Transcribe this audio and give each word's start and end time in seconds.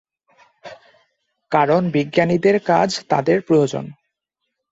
কারণ 1.51 1.81
বিজ্ঞানীদের 1.91 2.55
কাজ 2.65 2.89
তাদের 3.09 3.37
প্রয়োজন। 3.41 3.85